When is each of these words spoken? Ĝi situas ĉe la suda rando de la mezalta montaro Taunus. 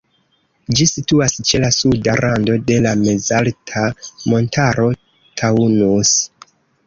Ĝi 0.77 0.85
situas 0.91 1.35
ĉe 1.49 1.59
la 1.63 1.69
suda 1.75 2.15
rando 2.25 2.55
de 2.71 2.77
la 2.87 2.93
mezalta 3.03 3.85
montaro 4.33 4.89
Taunus. 5.43 6.15